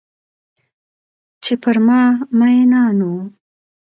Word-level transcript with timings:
چې 1.43 1.53
پر 1.61 1.77
ما 1.85 2.01
میینان 2.39 2.97
وه 3.07 3.17